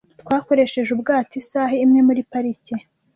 [0.23, 2.75] Twakoresheje ubwato isaha imwe muri parike.